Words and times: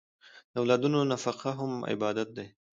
د 0.53 0.53
اولادونو 0.61 0.99
نفقه 1.11 1.49
هم 1.59 1.71
عبادت 1.91 2.29
دی. 2.37 2.47